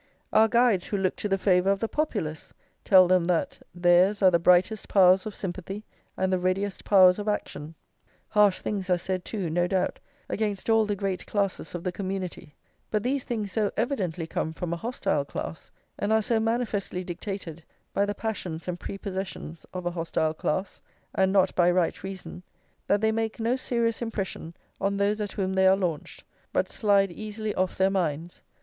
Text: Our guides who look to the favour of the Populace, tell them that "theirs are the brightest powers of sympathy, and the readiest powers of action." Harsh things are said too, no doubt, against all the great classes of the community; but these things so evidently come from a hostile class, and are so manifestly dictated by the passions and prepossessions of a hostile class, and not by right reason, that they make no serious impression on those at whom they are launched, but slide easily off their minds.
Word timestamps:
Our 0.33 0.47
guides 0.47 0.87
who 0.87 0.97
look 0.97 1.15
to 1.17 1.29
the 1.29 1.37
favour 1.37 1.69
of 1.69 1.79
the 1.79 1.87
Populace, 1.87 2.55
tell 2.83 3.07
them 3.07 3.25
that 3.25 3.59
"theirs 3.75 4.23
are 4.23 4.31
the 4.31 4.39
brightest 4.39 4.89
powers 4.89 5.27
of 5.27 5.35
sympathy, 5.35 5.85
and 6.17 6.33
the 6.33 6.39
readiest 6.39 6.83
powers 6.83 7.19
of 7.19 7.27
action." 7.27 7.75
Harsh 8.29 8.61
things 8.61 8.89
are 8.89 8.97
said 8.97 9.23
too, 9.23 9.47
no 9.47 9.67
doubt, 9.67 9.99
against 10.27 10.71
all 10.71 10.87
the 10.87 10.95
great 10.95 11.27
classes 11.27 11.75
of 11.75 11.83
the 11.83 11.91
community; 11.91 12.55
but 12.89 13.03
these 13.03 13.23
things 13.23 13.51
so 13.51 13.69
evidently 13.77 14.25
come 14.25 14.53
from 14.53 14.73
a 14.73 14.75
hostile 14.75 15.23
class, 15.23 15.69
and 15.99 16.11
are 16.11 16.23
so 16.23 16.39
manifestly 16.39 17.03
dictated 17.03 17.63
by 17.93 18.03
the 18.03 18.15
passions 18.15 18.67
and 18.67 18.79
prepossessions 18.79 19.67
of 19.71 19.85
a 19.85 19.91
hostile 19.91 20.33
class, 20.33 20.81
and 21.13 21.31
not 21.31 21.53
by 21.53 21.69
right 21.69 22.01
reason, 22.01 22.41
that 22.87 23.01
they 23.01 23.11
make 23.11 23.39
no 23.39 23.55
serious 23.55 24.01
impression 24.01 24.55
on 24.79 24.97
those 24.97 25.21
at 25.21 25.33
whom 25.33 25.53
they 25.53 25.67
are 25.67 25.77
launched, 25.77 26.23
but 26.51 26.71
slide 26.71 27.11
easily 27.11 27.53
off 27.53 27.77
their 27.77 27.91
minds. 27.91 28.41